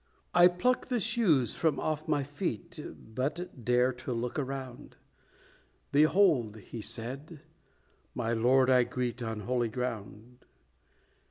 "I 0.33 0.47
pluck 0.47 0.87
the 0.87 0.99
shoes 0.99 1.53
from 1.53 1.79
off 1.79 2.07
my 2.07 2.23
feet, 2.23 2.79
But 3.13 3.63
dare 3.63 3.93
to 3.93 4.13
look 4.13 4.39
around; 4.39 4.95
Behold," 5.91 6.57
he 6.57 6.81
said, 6.81 7.41
"my 8.15 8.33
Lord 8.33 8.67
I 8.71 8.83
greet, 8.83 9.21
On 9.21 9.41
holy 9.41 9.69
ground!" 9.69 10.43